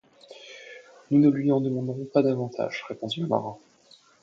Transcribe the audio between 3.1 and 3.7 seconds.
le marin.